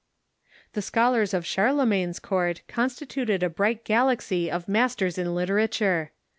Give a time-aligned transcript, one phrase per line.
[0.73, 6.09] The scholars of Charlemagne's court constituted a bright galaxy of masters in literature.